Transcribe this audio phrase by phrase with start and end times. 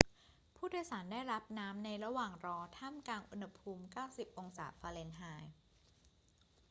[0.55, 5.53] ผู้โดยสารได้รับน้ำในระหว่างรอท่ามกลางอุณหภูมิ 90 องศาฟาเรนไฮต์